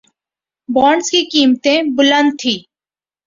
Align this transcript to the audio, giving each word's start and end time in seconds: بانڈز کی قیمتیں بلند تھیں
بانڈز 0.69 1.07
کی 1.11 1.21
قیمتیں 1.31 1.79
بلند 1.97 2.29
تھیں 2.39 2.59